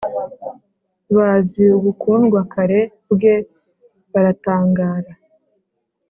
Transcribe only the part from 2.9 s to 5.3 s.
bwe baratangara.